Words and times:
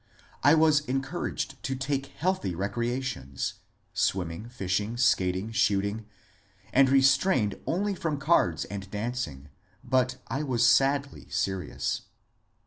I 0.41 0.55
was 0.55 0.79
encouraged 0.85 1.61
to 1.61 1.75
take 1.75 2.07
healthy 2.07 2.55
recreations,— 2.55 3.53
swimming, 3.93 4.49
fishing, 4.49 4.97
skating, 4.97 5.51
shooting,— 5.51 6.07
and 6.73 6.89
restrained 6.89 7.61
only 7.67 7.93
from 7.93 8.17
cards 8.17 8.65
and 8.65 8.89
dan 8.89 9.11
cing; 9.11 9.49
but 9.83 10.17
I 10.25 10.41
was 10.41 10.65
sadly 10.65 11.29
serious. 11.29 12.01